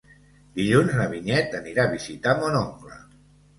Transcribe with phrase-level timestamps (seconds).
[0.59, 3.01] Dilluns na Vinyet anirà a visitar mon oncle.